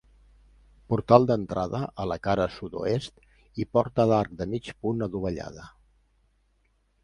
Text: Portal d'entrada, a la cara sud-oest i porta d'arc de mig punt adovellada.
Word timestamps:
Portal 0.93 1.27
d'entrada, 1.31 1.81
a 2.05 2.07
la 2.13 2.17
cara 2.29 2.47
sud-oest 2.57 3.23
i 3.65 3.69
porta 3.77 4.09
d'arc 4.13 4.35
de 4.43 4.51
mig 4.55 4.73
punt 4.87 5.09
adovellada. 5.11 5.71